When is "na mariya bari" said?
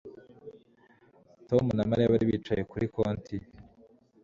1.75-2.25